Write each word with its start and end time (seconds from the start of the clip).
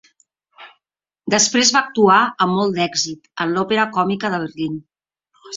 Després 1.33 1.69
va 1.75 1.83
actuar, 1.87 2.17
amb 2.47 2.57
molt 2.61 2.79
d'èxit, 2.79 3.31
en 3.47 3.55
l'Òpera 3.59 3.89
Còmica 3.99 4.37
de 4.37 4.45
Berlín. 4.47 4.85